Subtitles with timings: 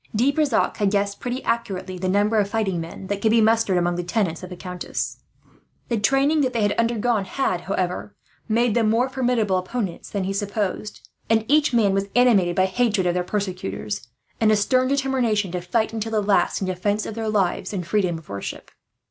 [0.15, 3.77] De Brissac had guessed pretty accurately the number of fighting men that could be mustered
[3.77, 5.17] among the tenants of the countess.
[5.89, 8.15] The training that they had undergone had, however,
[8.49, 13.05] made them more formidable opponents than he supposed; and each man was animated by hatred
[13.05, 14.07] of their persecutors,
[14.39, 17.85] and a stern determination to fight until the last, in defence of their lives and
[17.85, 18.71] freedom of worship.